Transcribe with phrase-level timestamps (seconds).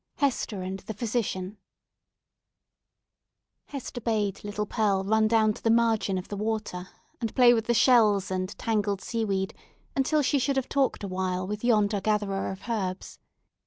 [0.15, 1.57] HESTER AND THE PHYSICIAN
[3.67, 6.89] Hester bade little Pearl run down to the margin of the water,
[7.19, 9.53] and play with the shells and tangled sea weed,
[9.95, 13.19] until she should have talked awhile with yonder gatherer of herbs.